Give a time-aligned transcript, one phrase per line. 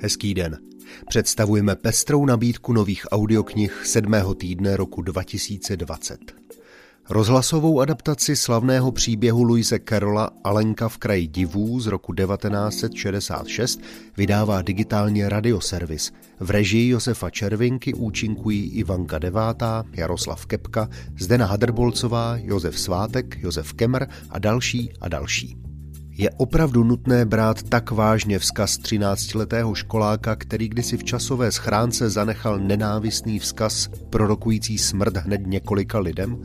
[0.00, 0.58] Hezký den.
[1.08, 6.18] Představujeme pestrou nabídku nových audioknih sedmého týdne roku 2020.
[7.10, 13.80] Rozhlasovou adaptaci slavného příběhu Louise Carola Alenka v kraji divů z roku 1966
[14.16, 16.12] vydává digitálně radioservis.
[16.40, 20.88] V režii Josefa Červinky účinkují Ivanka Devátá, Jaroslav Kepka,
[21.18, 25.67] Zdena Hadrbolcová, Josef Svátek, Josef Kemr a další a další.
[26.18, 32.58] Je opravdu nutné brát tak vážně vzkaz 13-letého školáka, který kdysi v časové schránce zanechal
[32.58, 36.38] nenávistný vzkaz prorokující smrt hned několika lidem?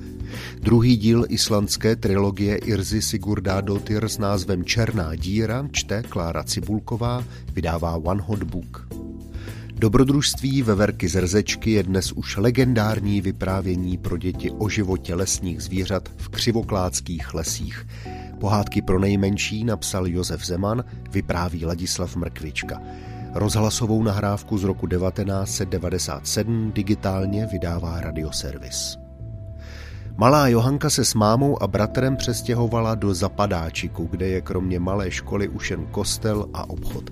[0.62, 8.24] Druhý díl islandské trilogie Irzy Sigurdardóttir s názvem Černá díra čte Klára Cibulková, vydává One
[8.26, 8.88] Hot Book.
[9.76, 16.10] Dobrodružství ve Verky Zrzečky je dnes už legendární vyprávění pro děti o životě lesních zvířat
[16.18, 17.86] v křivokláckých lesích.
[18.40, 22.82] Pohádky pro nejmenší napsal Josef Zeman, vypráví Ladislav Mrkvička.
[23.34, 28.98] Rozhlasovou nahrávku z roku 1997 digitálně vydává radioservis.
[30.18, 35.48] Malá Johanka se s mámou a bratrem přestěhovala do Zapadáčiku, kde je kromě malé školy
[35.48, 37.10] už jen kostel a obchod.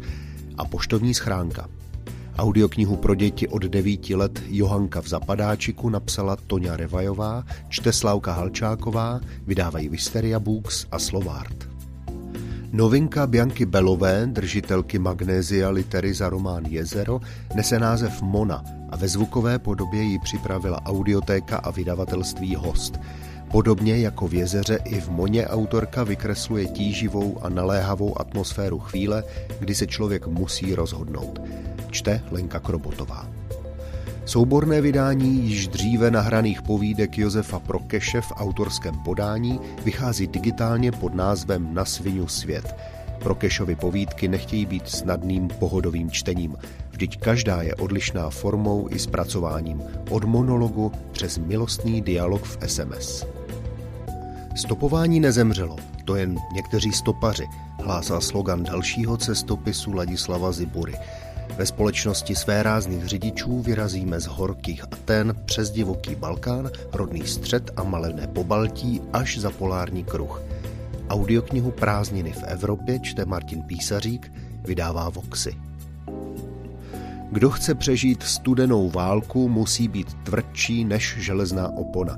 [0.58, 1.67] A poštovní schránka.
[2.42, 9.22] Audioknihu pro děti od 9 let Johanka v Zapadáčiku napsala Toňa Revajová, čte Slavka Halčáková,
[9.45, 11.69] vydávají Visteria Books a Slovart.
[12.72, 17.22] Novinka Bianky Belové, držitelky Magnézia litery za román Jezero,
[17.56, 23.00] nese název Mona a ve zvukové podobě ji připravila audiotéka a vydavatelství Host.
[23.52, 29.23] Podobně jako v jezeře i v Moně autorka vykresluje tíživou a naléhavou atmosféru chvíle,
[29.59, 31.41] kdy se člověk musí rozhodnout.
[31.91, 33.27] Čte Lenka Krobotová.
[34.25, 41.73] Souborné vydání již dříve nahraných povídek Josefa Prokeše v autorském podání vychází digitálně pod názvem
[41.73, 42.75] Na svinu svět.
[43.19, 46.55] Prokešovy povídky nechtějí být snadným pohodovým čtením.
[46.89, 53.25] Vždyť každá je odlišná formou i zpracováním, od monologu přes milostný dialog v SMS.
[54.56, 55.75] Stopování nezemřelo,
[56.06, 57.47] to jen někteří stopaři,
[57.84, 60.94] hlásá slogan dalšího cestopisu Ladislava Zibury–
[61.57, 67.84] ve společnosti své rázných řidičů vyrazíme z horkých Aten přes divoký Balkán, rodný střed a
[67.84, 70.41] malené pobaltí až za polární kruh.
[71.09, 74.31] Audioknihu Prázdniny v Evropě čte Martin Písařík,
[74.66, 75.56] vydává Voxy.
[77.31, 82.18] Kdo chce přežít studenou válku, musí být tvrdší než železná opona.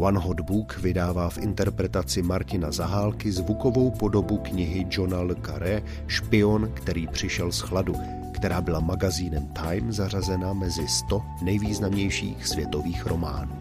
[0.00, 6.70] One Hot Book vydává v interpretaci Martina Zahálky zvukovou podobu knihy Johna Le Carré Špion,
[6.74, 7.94] který přišel z chladu–
[8.40, 13.52] která byla magazínem Time zařazena mezi 100 nejvýznamnějších světových románů.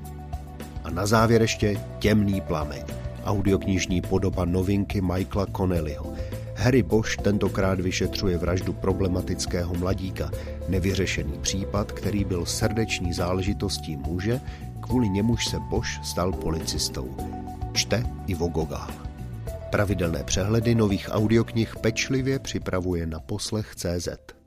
[0.84, 2.84] A na závěr ještě Temný plameň,
[3.26, 6.14] audioknižní podoba novinky Michaela Connellyho.
[6.56, 10.32] Harry Bosch tentokrát vyšetřuje vraždu problematického mladíka,
[10.70, 14.42] nevyřešený případ, který byl srdeční záležitostí muže,
[14.90, 17.16] kvůli němuž se Bosch stal policistou.
[17.74, 18.90] Čte Ivo Gogál.
[19.72, 24.39] Pravidelné přehledy nových audioknih pečlivě připravuje na poslech CZ.